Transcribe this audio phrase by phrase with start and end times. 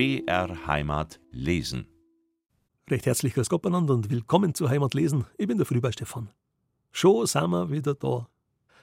[0.00, 1.86] BR Heimat lesen.
[2.88, 5.26] Recht herzlich grüß Gott und willkommen zu Heimat lesen.
[5.36, 6.30] Ich bin der Frühbei Stefan.
[6.90, 8.26] Schon sind wir wieder da.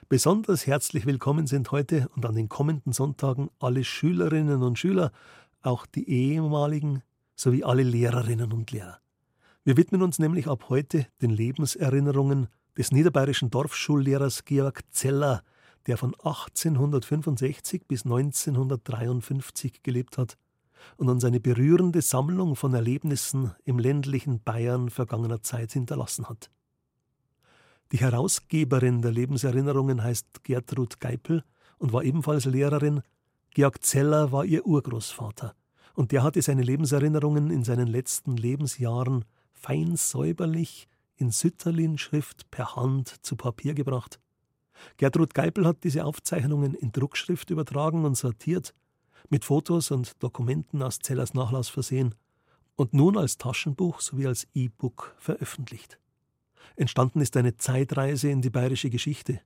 [0.08, 5.10] Besonders herzlich willkommen sind heute und an den kommenden Sonntagen alle Schülerinnen und Schüler,
[5.60, 7.02] auch die ehemaligen
[7.34, 9.00] sowie alle Lehrerinnen und Lehrer.
[9.64, 12.46] Wir widmen uns nämlich ab heute den Lebenserinnerungen
[12.76, 15.42] des niederbayerischen Dorfschullehrers Georg Zeller,
[15.88, 20.38] der von 1865 bis 1953 gelebt hat
[20.96, 26.50] und uns eine berührende Sammlung von Erlebnissen im ländlichen Bayern vergangener Zeit hinterlassen hat.
[27.92, 31.42] Die Herausgeberin der Lebenserinnerungen heißt Gertrud Geipel
[31.78, 33.02] und war ebenfalls Lehrerin.
[33.50, 35.54] Georg Zeller war ihr Urgroßvater
[35.94, 43.08] und der hatte seine Lebenserinnerungen in seinen letzten Lebensjahren fein säuberlich in Sütterlin-Schrift per Hand
[43.22, 44.20] zu Papier gebracht
[44.96, 48.74] Gertrud Geipel hat diese Aufzeichnungen in Druckschrift übertragen und sortiert,
[49.28, 52.14] mit Fotos und Dokumenten aus Zellers Nachlass versehen
[52.76, 55.98] und nun als Taschenbuch sowie als E-Book veröffentlicht.
[56.76, 59.40] Entstanden ist eine Zeitreise in die bayerische Geschichte,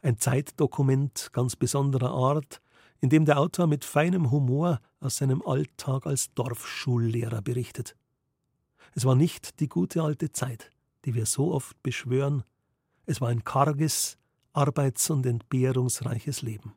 [0.00, 2.60] ein Zeitdokument ganz besonderer Art,
[3.00, 7.94] in dem der Autor mit feinem Humor aus seinem Alltag als Dorfschullehrer berichtet.
[8.94, 10.70] Es war nicht die gute alte Zeit,
[11.04, 12.42] die wir so oft beschwören,
[13.06, 14.18] es war ein karges,
[14.52, 16.74] arbeits- und entbehrungsreiches Leben.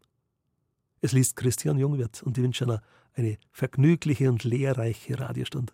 [1.02, 2.80] Es liest Christian Jungwirth und ich wünsche Ihnen
[3.14, 5.74] eine vergnügliche und lehrreiche Radiostunde.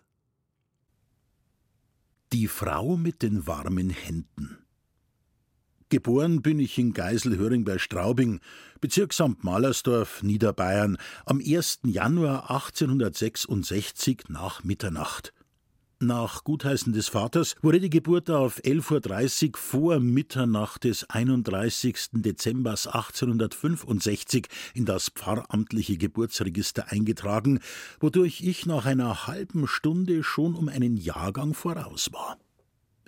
[2.32, 4.58] Die Frau mit den warmen Händen.
[5.90, 8.40] Geboren bin ich in Geiselhöring bei Straubing,
[8.80, 11.80] Bezirksamt Malersdorf, Niederbayern, am 1.
[11.84, 15.32] Januar 1866 nach Mitternacht.
[16.00, 22.10] Nach Gutheißen des Vaters wurde die Geburt auf 11.30 Uhr vor Mitternacht des 31.
[22.12, 27.58] Dezember 1865 in das pfarramtliche Geburtsregister eingetragen,
[27.98, 32.38] wodurch ich nach einer halben Stunde schon um einen Jahrgang voraus war.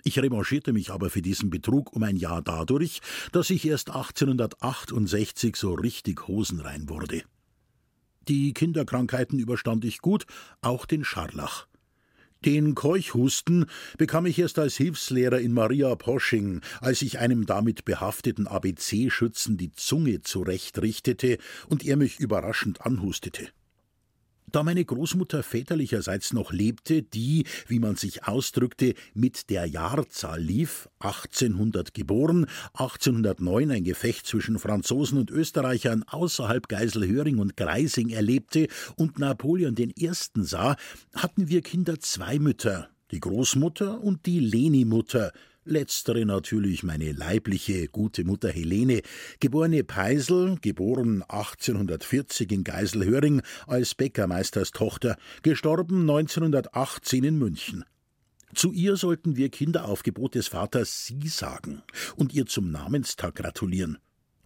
[0.03, 2.99] Ich revanchierte mich aber für diesen Betrug um ein Jahr dadurch,
[3.31, 7.23] dass ich erst 1868 so richtig hosenrein wurde.
[8.27, 10.25] Die Kinderkrankheiten überstand ich gut,
[10.59, 11.67] auch den Scharlach.
[12.43, 13.67] Den Keuchhusten
[13.99, 19.71] bekam ich erst als Hilfslehrer in Maria Posching, als ich einem damit behafteten ABC-Schützen die
[19.71, 21.37] Zunge zurechtrichtete
[21.67, 23.49] und er mich überraschend anhustete.
[24.51, 30.89] Da meine Großmutter väterlicherseits noch lebte, die, wie man sich ausdrückte, mit der Jahrzahl lief,
[30.99, 38.67] 1800 geboren, 1809 ein Gefecht zwischen Franzosen und Österreichern außerhalb Geiselhöring und Greising erlebte
[38.97, 40.11] und Napoleon I.
[40.11, 40.75] sah,
[41.15, 45.31] hatten wir Kinder zwei Mütter, die Großmutter und die Leni-Mutter,
[45.63, 49.03] Letztere natürlich meine leibliche gute Mutter Helene,
[49.39, 57.85] geborene Peisel, geboren 1840 in Geiselhöring als Bäckermeisterstochter, gestorben 1918 in München.
[58.55, 61.83] Zu ihr sollten wir Kinderaufgebot des Vaters Sie sagen
[62.15, 63.99] und ihr zum Namenstag gratulieren.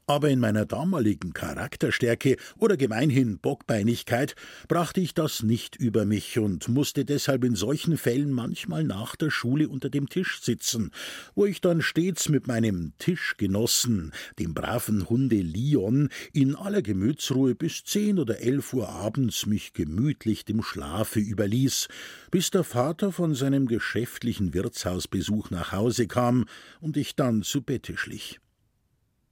[0.08, 4.36] Aber in meiner damaligen Charakterstärke oder gemeinhin Bockbeinigkeit
[4.68, 9.32] brachte ich das nicht über mich und musste deshalb in solchen Fällen manchmal nach der
[9.32, 10.92] Schule unter dem Tisch sitzen,
[11.34, 17.84] wo ich dann stets mit meinem Tischgenossen, dem braven Hunde Lion, in aller Gemütsruhe bis
[17.84, 21.88] zehn oder elf Uhr abends mich gemütlich dem Schlafe überließ,
[22.30, 26.46] bis der Vater von seinem geschäftlichen Wirtshausbesuch nach Hause kam
[26.80, 28.40] und ich dann zu Bette schlich.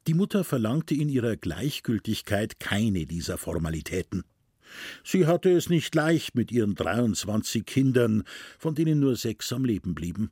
[0.07, 4.23] Die Mutter verlangte in ihrer Gleichgültigkeit keine dieser Formalitäten.
[5.03, 8.23] Sie hatte es nicht leicht mit ihren 23 Kindern,
[8.57, 10.31] von denen nur sechs am Leben blieben.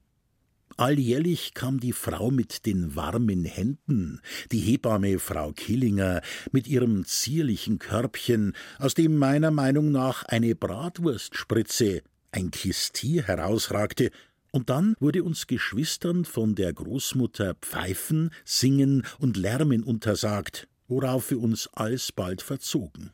[0.77, 4.19] Alljährlich kam die Frau mit den warmen Händen,
[4.51, 6.21] die Hebamme Frau Killinger,
[6.51, 14.11] mit ihrem zierlichen Körbchen, aus dem meiner Meinung nach eine Bratwurstspritze, ein Kistier herausragte,
[14.51, 21.39] und dann wurde uns Geschwistern von der Großmutter Pfeifen, Singen und Lärmen untersagt, worauf wir
[21.39, 23.11] uns alsbald verzogen.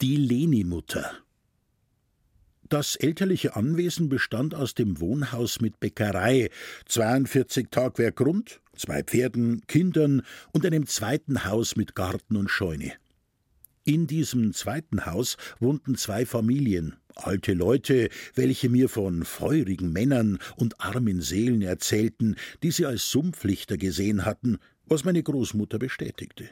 [0.00, 1.22] Die Leni-Mutter
[2.68, 6.50] das elterliche Anwesen bestand aus dem Wohnhaus mit Bäckerei,
[6.86, 12.92] 42 Tagwerk Grund, zwei Pferden, Kindern und einem zweiten Haus mit Garten und Scheune.
[13.84, 20.80] In diesem zweiten Haus wohnten zwei Familien, alte Leute, welche mir von feurigen Männern und
[20.80, 26.48] armen Seelen erzählten, die sie als Sumpflichter gesehen hatten, was meine Großmutter bestätigte.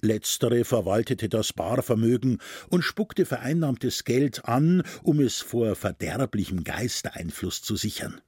[0.00, 2.38] Letztere verwaltete das Barvermögen
[2.68, 8.20] und spuckte vereinnahmtes Geld an, um es vor verderblichem Geistereinfluss zu sichern.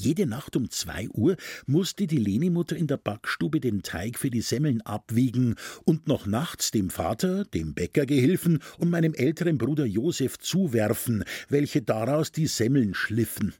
[0.00, 1.36] Jede Nacht um zwei Uhr
[1.66, 6.70] musste die Leni-Mutter in der Backstube den Teig für die Semmeln abwiegen und noch nachts
[6.70, 13.52] dem Vater, dem Bäckergehilfen und meinem älteren Bruder Josef zuwerfen, welche daraus die Semmeln schliffen.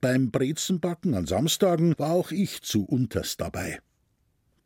[0.00, 3.78] Beim Brezenbacken an Samstagen war auch ich zu unterst dabei.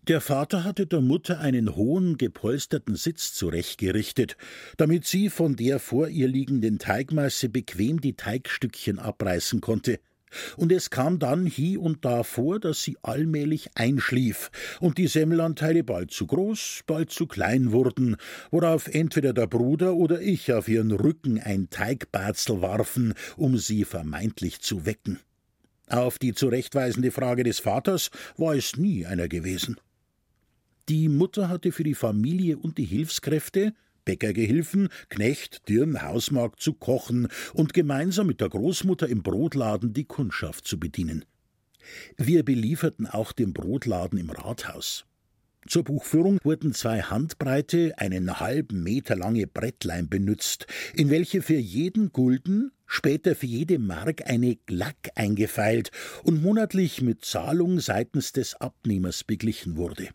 [0.06, 4.36] Der Vater hatte der Mutter einen hohen, gepolsterten Sitz zurechtgerichtet,
[4.76, 9.98] damit sie von der vor ihr liegenden Teigmasse bequem die Teigstückchen abreißen konnte
[10.56, 14.50] und es kam dann hie und da vor, dass sie allmählich einschlief
[14.80, 18.16] und die Semmelanteile bald zu groß, bald zu klein wurden,
[18.50, 24.60] worauf entweder der Bruder oder ich auf ihren Rücken ein Teigbarzel warfen, um sie vermeintlich
[24.60, 25.18] zu wecken.
[25.88, 29.76] Auf die zurechtweisende Frage des Vaters war es nie einer gewesen.
[30.88, 33.74] Die Mutter hatte für die Familie und die Hilfskräfte
[34.10, 40.66] Bäckergehilfen, Knecht, Dirn, Hausmagd zu kochen und gemeinsam mit der Großmutter im Brotladen die Kundschaft
[40.66, 41.24] zu bedienen.
[42.16, 45.06] Wir belieferten auch den Brotladen im Rathaus.
[45.68, 50.66] Zur Buchführung wurden zwei Handbreite, einen halben Meter lange Brettlein benützt,
[50.96, 55.92] in welche für jeden Gulden, später für jede Mark eine Glack eingefeilt
[56.24, 60.08] und monatlich mit Zahlung seitens des Abnehmers beglichen wurde.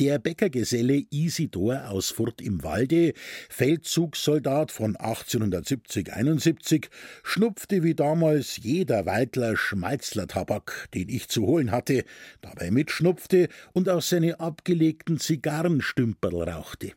[0.00, 3.12] Der Bäckergeselle Isidor aus Furt im Walde,
[3.50, 6.88] Feldzugssoldat von 1870-71,
[7.22, 12.04] schnupfte wie damals jeder Weidler Schmalzler-Tabak, den ich zu holen hatte,
[12.40, 16.92] dabei mitschnupfte und aus seine abgelegten Zigarrenstümperl rauchte.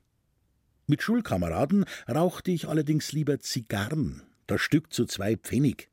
[0.87, 5.89] Mit Schulkameraden rauchte ich allerdings lieber Zigarren, das Stück zu zwei Pfennig.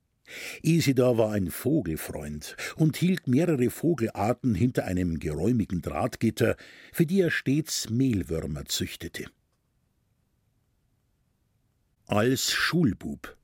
[0.62, 6.56] Isidor war ein Vogelfreund und hielt mehrere Vogelarten hinter einem geräumigen Drahtgitter,
[6.92, 9.26] für die er stets Mehlwürmer züchtete.
[12.06, 13.36] Als Schulbub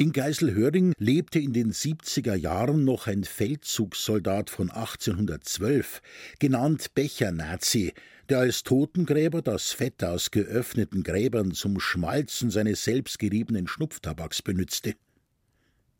[0.00, 6.02] in Geiselhöring lebte in den 70er Jahren noch ein Feldzugssoldat von 1812,
[6.38, 7.92] genannt Bechernazi,
[8.28, 14.94] der als Totengräber das Fett aus geöffneten Gräbern zum Schmalzen seines selbstgeriebenen Schnupftabaks benützte.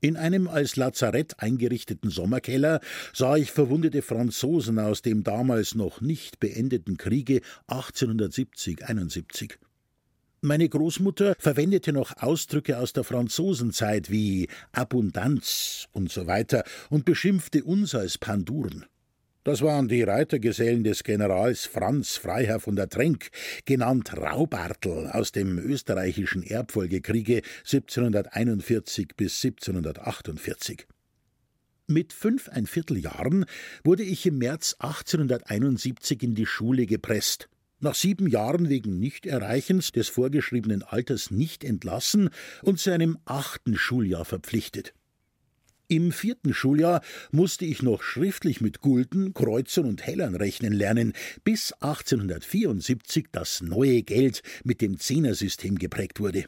[0.01, 2.81] In einem als Lazarett eingerichteten Sommerkeller
[3.13, 9.55] sah ich verwundete Franzosen aus dem damals noch nicht beendeten Kriege 1870-71.
[10.41, 17.65] Meine Großmutter verwendete noch Ausdrücke aus der Franzosenzeit wie Abundanz und so weiter und beschimpfte
[17.65, 18.85] uns als Panduren.
[19.49, 23.31] Das waren die Reitergesellen des Generals Franz Freiherr von der Trenk,
[23.65, 30.87] genannt Raubartel aus dem österreichischen Erbfolgekriege 1741 bis 1748.
[31.87, 33.47] Mit fünfeinviertel Jahren
[33.85, 37.49] wurde ich im März 1871 in die Schule gepresst.
[37.81, 42.29] Nach sieben Jahren wegen Nichterreichens des vorgeschriebenen Alters nicht entlassen
[42.61, 44.93] und zu einem achten Schuljahr verpflichtet.
[45.91, 47.01] Im vierten Schuljahr
[47.31, 51.15] musste ich noch schriftlich mit Gulden, Kreuzern und Hellern rechnen lernen,
[51.45, 56.45] bis 1874 das neue Geld mit dem Zehnersystem geprägt wurde.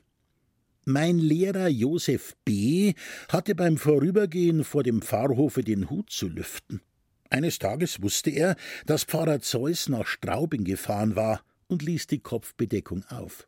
[0.84, 2.92] Mein Lehrer Josef B.
[3.30, 6.82] hatte beim Vorübergehen vor dem Pfarrhofe den Hut zu lüften.
[7.30, 13.04] Eines Tages wusste er, dass Pfarrer Zeus nach Straubing gefahren war und ließ die Kopfbedeckung
[13.08, 13.46] auf.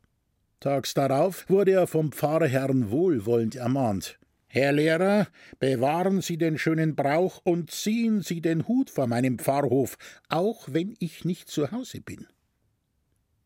[0.59, 4.17] Tags darauf wurde er vom Pfarrherrn wohlwollend ermahnt.
[4.55, 9.97] Herr Lehrer, bewahren Sie den schönen Brauch und ziehen Sie den Hut vor meinem Pfarrhof,
[10.29, 12.27] auch wenn ich nicht zu Hause bin.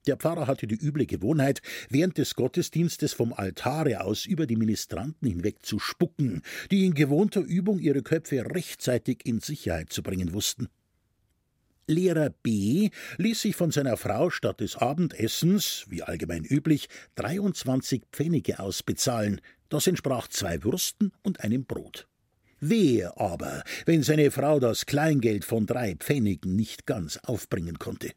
[0.05, 5.29] Der Pfarrer hatte die üble Gewohnheit, während des Gottesdienstes vom Altare aus über die Ministranten
[5.29, 10.67] hinweg zu spucken, die in gewohnter Übung ihre Köpfe rechtzeitig in Sicherheit zu bringen wussten.
[11.89, 18.59] Lehrer B ließ sich von seiner Frau statt des Abendessens, wie allgemein üblich, 23 Pfennige
[18.59, 22.07] ausbezahlen, das entsprach zwei Würsten und einem Brot.
[22.59, 28.12] Wehe aber, wenn seine Frau das Kleingeld von drei Pfennigen nicht ganz aufbringen konnte.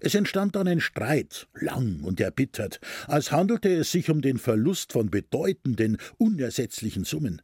[0.00, 4.92] Es entstand dann ein Streit, lang und erbittert, als handelte es sich um den Verlust
[4.92, 7.42] von bedeutenden, unersetzlichen Summen.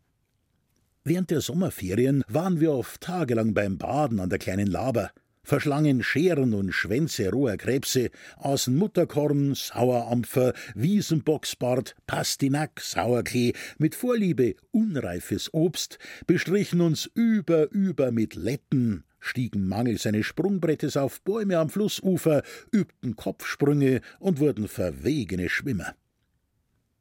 [1.02, 5.10] Während der Sommerferien waren wir oft tagelang beim Baden an der kleinen Laber
[5.42, 15.52] verschlangen Scheren und Schwänze roher Krebse, aßen Mutterkorn, Sauerampfer, Wiesenboxbart, Pastinack, Sauerklee, mit Vorliebe unreifes
[15.52, 22.42] Obst, bestrichen uns über über mit Letten, stiegen mangels eines Sprungbrettes auf Bäume am Flussufer,
[22.72, 25.94] übten Kopfsprünge und wurden verwegene Schwimmer.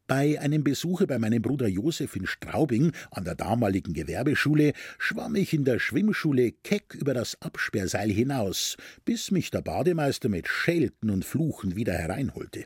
[0.09, 5.53] Bei einem Besuche bei meinem Bruder Josef in Straubing an der damaligen Gewerbeschule schwamm ich
[5.53, 8.75] in der Schwimmschule keck über das Absperrseil hinaus,
[9.05, 12.65] bis mich der Bademeister mit Schelten und Fluchen wieder hereinholte.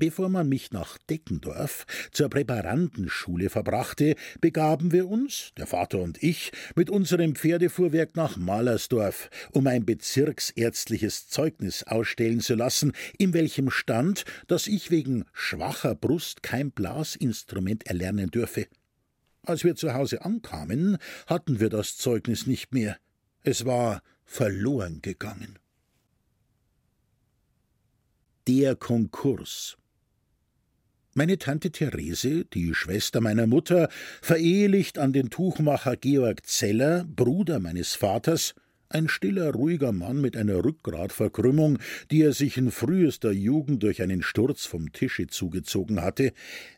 [0.00, 6.52] Bevor man mich nach Deckendorf zur Präparandenschule verbrachte, begaben wir uns, der Vater und ich,
[6.74, 14.24] mit unserem Pferdefuhrwerk nach Malersdorf, um ein bezirksärztliches Zeugnis ausstellen zu lassen, in welchem stand,
[14.46, 18.68] dass ich wegen schwacher Brust kein Blasinstrument erlernen dürfe.
[19.42, 22.96] Als wir zu Hause ankamen, hatten wir das Zeugnis nicht mehr.
[23.42, 25.58] Es war verloren gegangen.
[28.48, 29.76] Der Konkurs
[31.14, 33.88] meine Tante Therese, die Schwester meiner Mutter,
[34.22, 38.54] verehelicht an den Tuchmacher Georg Zeller, Bruder meines Vaters,
[38.88, 41.78] ein stiller, ruhiger Mann mit einer Rückgratverkrümmung,
[42.10, 46.32] die er sich in frühester Jugend durch einen Sturz vom Tische zugezogen hatte.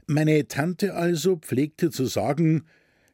[0.07, 2.65] Meine Tante also pflegte zu sagen: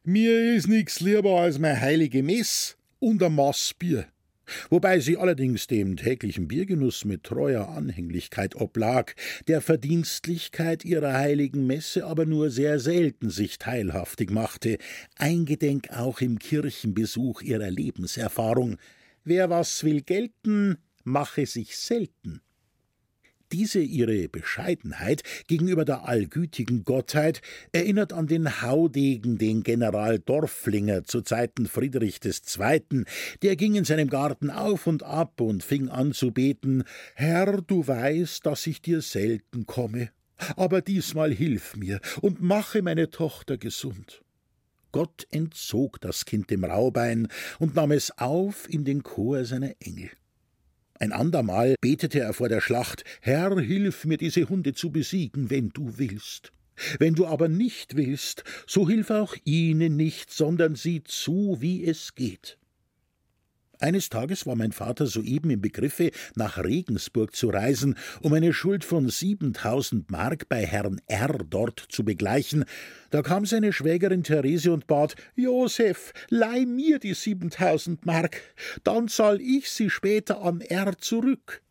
[0.03, 4.07] Mir is nix lieber als mein heilige Mess und ein Maß Bier
[4.71, 9.15] wobei sie allerdings dem täglichen Biergenuss mit treuer Anhänglichkeit oblag,
[9.47, 14.79] der Verdienstlichkeit ihrer heiligen Messe aber nur sehr selten sich teilhaftig machte,
[15.17, 18.77] eingedenk auch im Kirchenbesuch ihrer Lebenserfahrung.
[19.25, 22.41] Wer was will gelten, mache sich selten.
[23.53, 27.41] Diese ihre Bescheidenheit gegenüber der allgütigen Gottheit
[27.73, 33.05] erinnert an den Haudegen, den General Dorflinger zu Zeiten Friedrich II.,
[33.43, 37.87] der ging in seinem Garten auf und ab und fing an zu beten: Herr, du
[37.87, 40.11] weißt, dass ich dir selten komme,
[40.57, 44.23] aber diesmal hilf mir und mache meine Tochter gesund.
[44.93, 47.29] Gott entzog das Kind dem Raubein
[47.59, 50.11] und nahm es auf in den Chor seiner Engel.
[51.01, 55.69] Ein andermal betete er vor der Schlacht Herr, hilf mir, diese Hunde zu besiegen, wenn
[55.69, 56.53] du willst.
[56.99, 62.15] Wenn du aber nicht willst, so hilf auch ihnen nicht, sondern sieh zu, wie es
[62.15, 62.59] geht.
[63.81, 68.85] Eines Tages war mein Vater soeben im Begriffe, nach Regensburg zu reisen, um eine Schuld
[68.85, 71.39] von siebentausend Mark bei Herrn R.
[71.49, 72.65] dort zu begleichen.
[73.11, 78.43] Da kam seine Schwägerin Therese und bat: Josef, leih mir die siebentausend Mark,
[78.83, 80.99] dann zahl ich sie später an R.
[80.99, 81.63] zurück.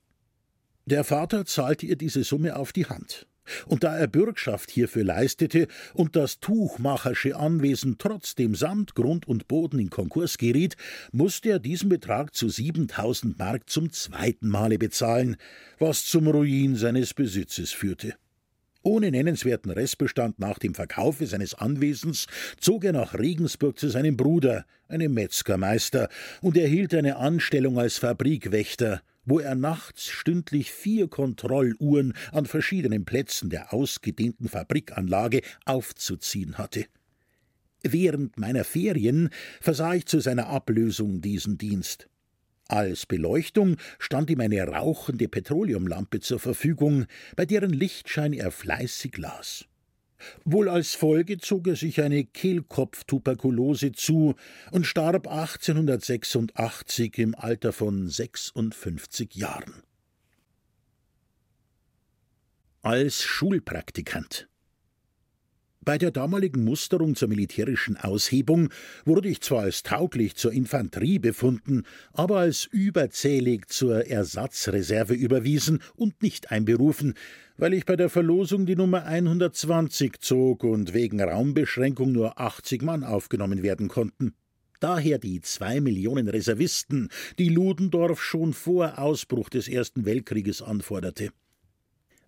[0.86, 3.28] Der Vater zahlte ihr diese Summe auf die Hand.
[3.66, 9.80] Und da er Bürgschaft hierfür leistete und das tuchmachersche Anwesen trotzdem samt Grund und Boden
[9.80, 10.76] in Konkurs geriet,
[11.12, 15.38] musste er diesen Betrag zu siebentausend Mark zum zweiten Male bezahlen,
[15.80, 18.16] was zum Ruin seines Besitzes führte.
[18.84, 22.28] Ohne nennenswerten Restbestand nach dem Verkaufe seines Anwesens
[22.58, 26.08] zog er nach Regensburg zu seinem Bruder, einem Metzgermeister,
[26.42, 33.52] und erhielt eine Anstellung als Fabrikwächter, wo er nachts stündlich vier Kontrolluhren an verschiedenen Plätzen
[33.52, 36.86] der ausgedehnten Fabrikanlage aufzuziehen hatte.
[37.84, 39.30] Während meiner Ferien
[39.62, 42.10] versah ich zu seiner Ablösung diesen Dienst.
[42.70, 47.06] Als Beleuchtung stand ihm eine rauchende Petroleumlampe zur Verfügung,
[47.36, 49.66] bei deren Lichtschein er fleißig las.
[50.46, 54.36] Wohl als Folge zog er sich eine Kehlkopftuberkulose zu
[54.72, 59.84] und starb 1886 im Alter von 56 Jahren.
[62.82, 64.48] Als Schulpraktikant
[65.88, 68.68] bei der damaligen Musterung zur militärischen Aushebung
[69.06, 76.22] wurde ich zwar als tauglich zur Infanterie befunden, aber als überzählig zur Ersatzreserve überwiesen und
[76.22, 77.14] nicht einberufen,
[77.58, 83.04] weil ich bei der Verlosung die Nummer 120 zog und wegen Raumbeschränkung nur 80 Mann
[83.04, 84.34] aufgenommen werden konnten.
[84.80, 87.10] Daher die zwei Millionen Reservisten,
[87.40, 91.32] die Ludendorff schon vor Ausbruch des Ersten Weltkrieges anforderte.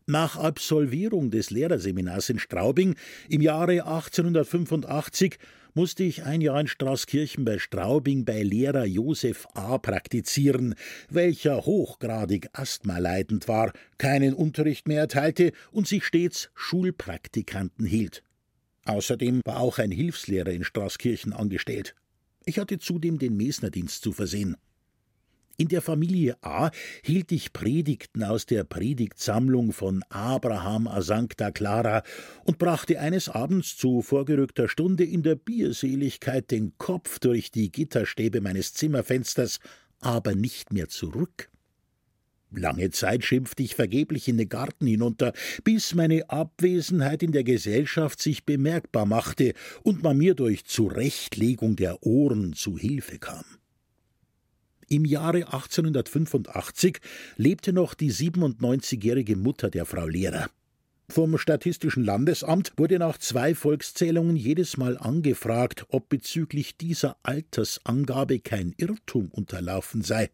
[0.09, 2.95] Nach Absolvierung des Lehrerseminars in Straubing
[3.29, 5.37] im Jahre 1885
[5.75, 9.77] musste ich ein Jahr in Straßkirchen bei Straubing bei Lehrer Josef A.
[9.77, 10.73] praktizieren,
[11.11, 18.23] welcher hochgradig asthmaleidend war, keinen Unterricht mehr erteilte und sich stets Schulpraktikanten hielt.
[18.85, 21.93] Außerdem war auch ein Hilfslehrer in Straßkirchen angestellt.
[22.45, 24.57] Ich hatte zudem den Mesnerdienst zu versehen.
[25.59, 26.71] In der Familie A
[27.03, 32.01] hielt ich Predigten aus der Predigtsammlung von Abraham a Sancta Clara
[32.45, 38.39] und brachte eines Abends zu vorgerückter Stunde in der Bierseligkeit den Kopf durch die Gitterstäbe
[38.39, 39.59] meines Zimmerfensters,
[39.99, 41.49] aber nicht mehr zurück.
[42.51, 45.33] Lange Zeit schimpfte ich vergeblich in den Garten hinunter,
[45.65, 52.01] bis meine Abwesenheit in der Gesellschaft sich bemerkbar machte und man mir durch Zurechtlegung der
[52.01, 53.43] Ohren zu Hilfe kam.
[54.89, 56.97] Im Jahre 1885
[57.37, 60.49] lebte noch die 97-jährige Mutter der Frau Lehrer.
[61.11, 68.73] Vom Statistischen Landesamt wurde nach zwei Volkszählungen jedes Mal angefragt, ob bezüglich dieser Altersangabe kein
[68.77, 70.31] Irrtum unterlaufen sei.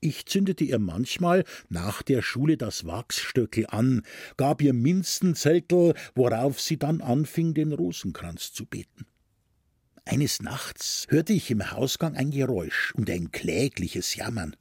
[0.00, 4.02] Ich zündete ihr manchmal nach der Schule das Wachsstöckel an,
[4.38, 9.06] gab ihr Minzenzettel, worauf sie dann anfing, den Rosenkranz zu beten.
[10.08, 14.54] Eines Nachts hörte ich im Hausgang ein Geräusch und ein klägliches Jammern.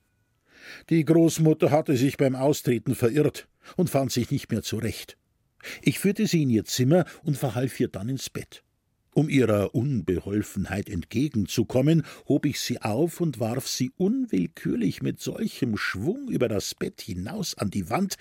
[0.90, 3.48] Die Großmutter hatte sich beim Austreten verirrt
[3.78, 5.18] und fand sich nicht mehr zurecht.
[5.84, 8.64] Ich führte sie in ihr Zimmer und verhalf ihr dann ins Bett.
[9.14, 16.28] Um ihrer Unbeholfenheit entgegenzukommen, hob ich sie auf und warf sie unwillkürlich mit solchem Schwung
[16.28, 18.16] über das Bett hinaus an die Wand,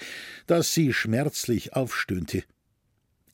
[0.46, 2.44] dass sie schmerzlich aufstöhnte.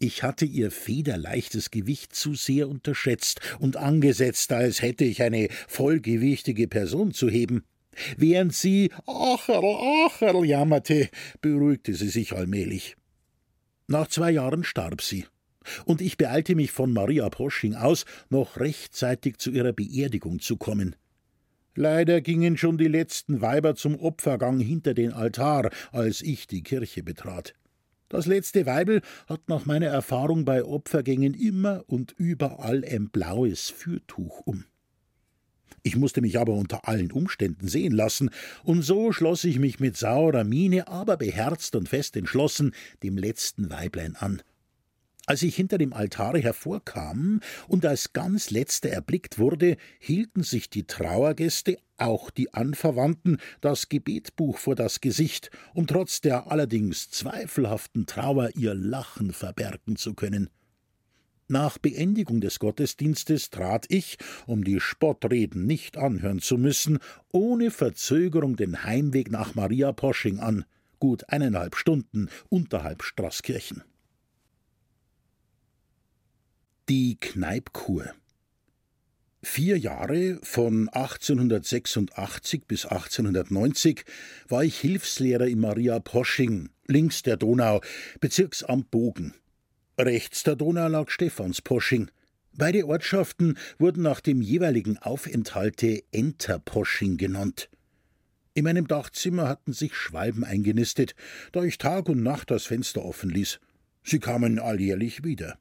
[0.03, 6.69] Ich hatte ihr federleichtes Gewicht zu sehr unterschätzt und angesetzt, als hätte ich eine vollgewichtige
[6.69, 7.65] Person zu heben.
[8.17, 11.11] Während sie Acherl, Acherl jammerte,
[11.43, 12.97] beruhigte sie sich allmählich.
[13.89, 15.27] Nach zwei Jahren starb sie,
[15.85, 20.97] und ich beeilte mich von Maria Posching aus, noch rechtzeitig zu ihrer Beerdigung zu kommen.
[21.75, 27.03] Leider gingen schon die letzten Weiber zum Opfergang hinter den Altar, als ich die Kirche
[27.03, 27.53] betrat.
[28.11, 34.41] Das letzte Weibel hat nach meiner Erfahrung bei Opfergängen immer und überall ein blaues Fürtuch
[34.45, 34.65] um.
[35.85, 38.31] Ich musste mich aber unter allen Umständen sehen lassen,
[38.65, 42.75] und so schloss ich mich mit saurer Miene, aber beherzt und fest entschlossen,
[43.05, 44.43] dem letzten Weiblein an.
[45.31, 50.89] Als ich hinter dem Altare hervorkam und als ganz letzter erblickt wurde, hielten sich die
[50.89, 58.51] Trauergäste, auch die Anverwandten, das Gebetbuch vor das Gesicht, um trotz der allerdings zweifelhaften Trauer
[58.57, 60.51] ihr Lachen verbergen zu können.
[61.47, 64.19] Nach Beendigung des Gottesdienstes trat ich,
[64.49, 66.99] um die Spottreden nicht anhören zu müssen,
[67.31, 70.65] ohne Verzögerung den Heimweg nach Maria Posching an,
[70.99, 73.85] gut eineinhalb Stunden unterhalb Straßkirchen.
[76.91, 78.15] Die Kneipkur
[79.45, 84.05] Vier Jahre, von 1886 bis 1890,
[84.49, 87.81] war ich Hilfslehrer in Maria Posching, links der Donau,
[88.19, 89.35] Bezirksamt Bogen.
[89.97, 92.11] Rechts der Donau lag Stephansposching.
[92.55, 97.71] Beide Ortschaften wurden nach dem jeweiligen Aufenthalte Enterposching genannt.
[98.53, 101.15] In meinem Dachzimmer hatten sich Schwalben eingenistet,
[101.53, 103.61] da ich Tag und Nacht das Fenster offen ließ.
[104.03, 105.57] Sie kamen alljährlich wieder.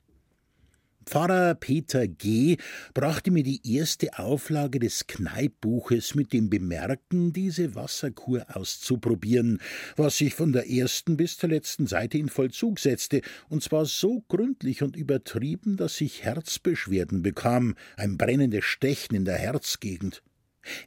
[1.06, 2.58] Pfarrer Peter G.
[2.94, 9.60] brachte mir die erste Auflage des Kneippbuches mit dem Bemerken, diese Wasserkur auszuprobieren,
[9.96, 14.24] was sich von der ersten bis zur letzten Seite in Vollzug setzte, und zwar so
[14.28, 20.22] gründlich und übertrieben, dass ich Herzbeschwerden bekam, ein brennendes Stechen in der Herzgegend.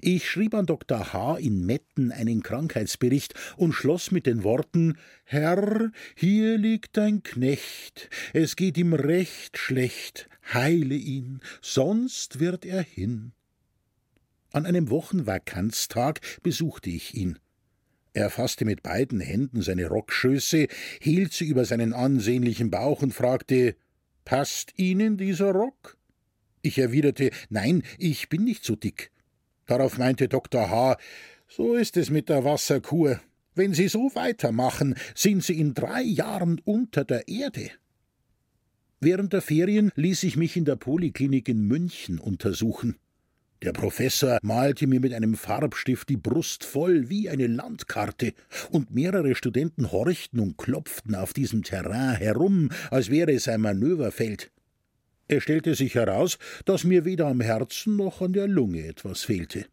[0.00, 1.12] Ich schrieb an Dr.
[1.12, 1.36] H.
[1.38, 8.56] in Metten einen Krankheitsbericht und schloss mit den Worten Herr, hier liegt ein Knecht, es
[8.56, 13.32] geht ihm recht schlecht, heile ihn, sonst wird er hin.
[14.52, 17.38] An einem Wochenvakanztag besuchte ich ihn.
[18.14, 20.68] Er fasste mit beiden Händen seine Rockschöße,
[21.00, 23.74] hielt sie über seinen ansehnlichen Bauch und fragte
[24.24, 25.96] Passt Ihnen dieser Rock?
[26.60, 29.10] Ich erwiderte Nein, ich bin nicht so dick.
[29.66, 30.70] Darauf meinte Dr.
[30.70, 30.96] H.
[31.48, 33.20] So ist es mit der Wasserkur.
[33.54, 37.70] Wenn Sie so weitermachen, sind Sie in drei Jahren unter der Erde.
[39.00, 42.96] Während der Ferien ließ ich mich in der Poliklinik in München untersuchen.
[43.62, 48.32] Der Professor malte mir mit einem Farbstift die Brust voll wie eine Landkarte,
[48.70, 54.50] und mehrere Studenten horchten und klopften auf diesem Terrain herum, als wäre es ein Manöverfeld.
[55.34, 59.64] Es stellte sich heraus, dass mir weder am Herzen noch an der Lunge etwas fehlte.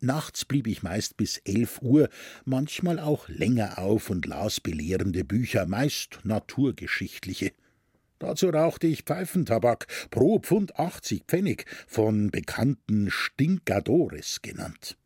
[0.00, 2.08] Nachts blieb ich meist bis elf Uhr,
[2.46, 7.52] manchmal auch länger auf und las belehrende Bücher, meist naturgeschichtliche.
[8.18, 14.96] Dazu rauchte ich Pfeifentabak, pro Pfund achtzig Pfennig, von bekannten Stinkadores genannt.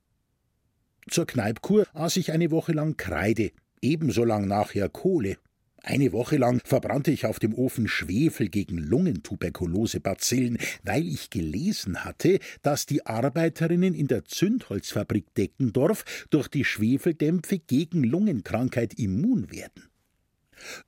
[1.11, 3.51] Zur Kneipkur aß ich eine Woche lang Kreide,
[3.83, 5.37] ebenso lang nachher Kohle.
[5.89, 12.41] Eine Woche lang verbrannte ich auf dem Ofen Schwefel gegen Lungentuberkulosebazillen, weil ich gelesen hatte,
[12.61, 19.89] dass die Arbeiterinnen in der Zündholzfabrik Deckendorf durch die Schwefeldämpfe gegen Lungenkrankheit immun werden.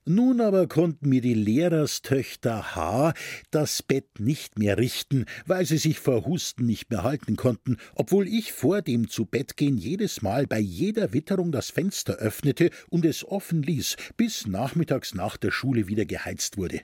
[0.05, 3.15] Nun aber konnten mir die Lehrerstöchter H.
[3.51, 8.29] das Bett nicht mehr richten, weil sie sich vor Husten nicht mehr halten konnten, obwohl
[8.29, 13.63] ich vor dem Zubettgehen jedes Mal bei jeder Witterung das Fenster öffnete und es offen
[13.63, 16.81] ließ, bis nachmittags nach der Schule wieder geheizt wurde.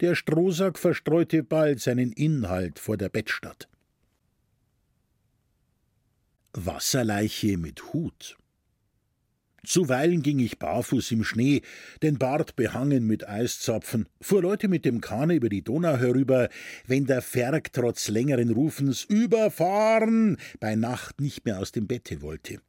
[0.00, 3.68] Der Strohsack verstreute bald seinen Inhalt vor der Bettstatt.
[6.52, 8.36] Wasserleiche mit Hut.
[9.66, 11.62] Zuweilen ging ich barfuß im Schnee,
[12.02, 16.48] den Bart behangen mit Eiszapfen, fuhr Leute mit dem Kahne über die Donau herüber,
[16.86, 22.60] wenn der Ferg trotz längeren Rufens überfahren bei Nacht nicht mehr aus dem Bette wollte.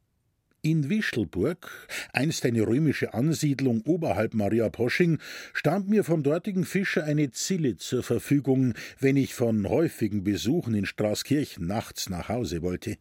[0.63, 5.19] In Wischelburg, einst eine römische Ansiedlung oberhalb Maria Posching,
[5.53, 10.85] stand mir vom dortigen Fischer eine Zille zur Verfügung, wenn ich von häufigen Besuchen in
[10.85, 12.97] Straßkirchen nachts nach Hause wollte.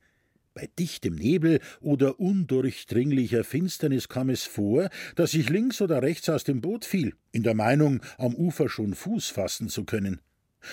[0.56, 6.44] Bei dichtem Nebel oder undurchdringlicher Finsternis kam es vor, dass ich links oder rechts aus
[6.44, 10.22] dem Boot fiel, in der Meinung, am Ufer schon Fuß fassen zu können.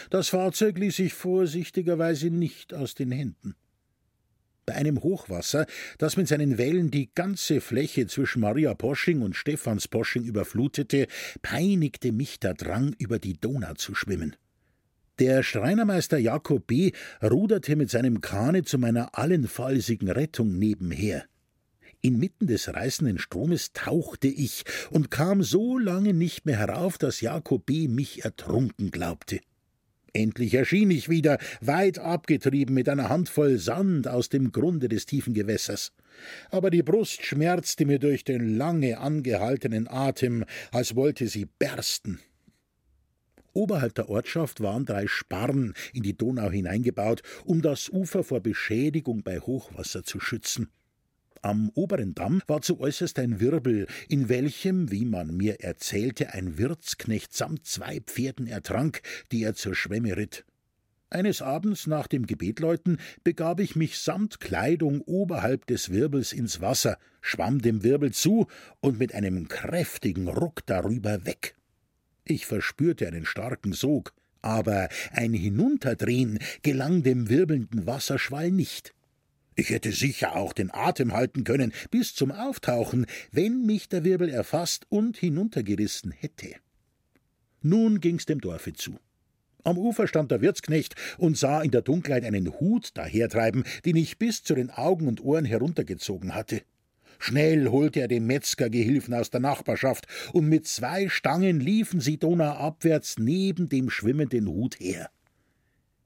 [0.09, 3.55] Das Fahrzeug ließ sich vorsichtigerweise nicht aus den Händen.
[4.65, 5.65] Bei einem Hochwasser,
[5.97, 11.07] das mit seinen Wellen die ganze Fläche zwischen Maria Posching und Stephans Posching überflutete,
[11.41, 14.37] peinigte mich der Drang, über die Donau zu schwimmen.
[15.19, 16.91] Der Schreinermeister Jakob B.
[17.21, 21.25] ruderte mit seinem Kahne zu meiner allenfallsigen Rettung nebenher.
[22.01, 27.67] Inmitten des reißenden Stromes tauchte ich und kam so lange nicht mehr herauf, dass Jakob
[27.67, 27.87] B.
[27.87, 29.39] mich ertrunken glaubte.
[30.13, 35.35] Endlich erschien ich wieder, weit abgetrieben mit einer Handvoll Sand aus dem Grunde des tiefen
[35.35, 35.91] Gewässers.
[36.49, 42.19] Aber die Brust schmerzte mir durch den lange angehaltenen Atem, als wollte sie bersten.
[43.53, 49.23] Oberhalb der Ortschaft waren drei Sparren in die Donau hineingebaut, um das Ufer vor Beschädigung
[49.23, 50.69] bei Hochwasser zu schützen.
[51.43, 57.33] Am oberen Damm war zuäußerst ein Wirbel, in welchem, wie man mir erzählte, ein Wirtsknecht
[57.33, 60.45] samt zwei Pferden ertrank, die er zur Schwemme ritt.
[61.09, 66.97] Eines Abends nach dem Gebetläuten begab ich mich samt Kleidung oberhalb des Wirbels ins Wasser,
[67.21, 68.47] schwamm dem Wirbel zu
[68.79, 71.55] und mit einem kräftigen Ruck darüber weg.
[72.25, 78.93] Ich verspürte einen starken Sog, aber ein Hinunterdrehen gelang dem wirbelnden Wasserschwall nicht.
[79.55, 84.29] Ich hätte sicher auch den Atem halten können bis zum Auftauchen, wenn mich der Wirbel
[84.29, 86.55] erfasst und hinuntergerissen hätte.
[87.61, 88.99] Nun ging's dem Dorfe zu.
[89.63, 94.17] Am Ufer stand der Wirtsknecht und sah in der Dunkelheit einen Hut dahertreiben, den ich
[94.17, 96.63] bis zu den Augen und Ohren heruntergezogen hatte.
[97.19, 103.17] Schnell holte er den Metzgergehilfen aus der Nachbarschaft, und mit zwei Stangen liefen sie donauabwärts
[103.19, 105.09] neben dem schwimmenden Hut her.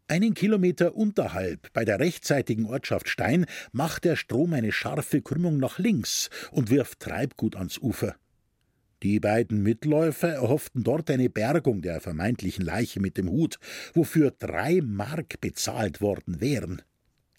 [0.09, 5.79] Einen Kilometer unterhalb, bei der rechtsseitigen Ortschaft Stein, macht der Strom eine scharfe Krümmung nach
[5.79, 8.15] links und wirft Treibgut ans Ufer.
[9.03, 13.59] Die beiden Mitläufer erhofften dort eine Bergung der vermeintlichen Leiche mit dem Hut,
[13.93, 16.81] wofür drei Mark bezahlt worden wären.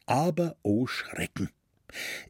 [0.06, 1.48] Aber o oh Schrecken!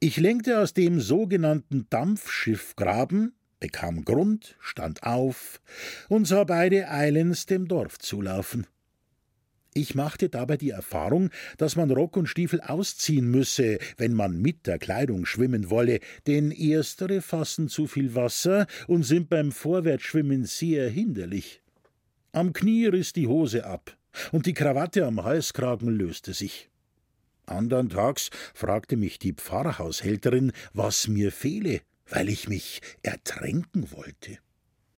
[0.01, 5.61] Ich lenkte aus dem sogenannten Dampfschiffgraben, bekam Grund, stand auf
[6.09, 8.67] und sah beide eilends dem Dorf zulaufen.
[9.75, 14.67] Ich machte dabei die Erfahrung, dass man Rock und Stiefel ausziehen müsse, wenn man mit
[14.67, 20.89] der Kleidung schwimmen wolle, denn erstere fassen zu viel Wasser und sind beim Vorwärtsschwimmen sehr
[20.89, 21.63] hinderlich.
[22.33, 23.97] Am Knie riss die Hose ab,
[24.33, 26.71] und die Krawatte am Halskragen löste sich.
[27.49, 34.39] Andern Tags fragte mich die Pfarrhaushälterin, was mir fehle, weil ich mich ertränken wollte.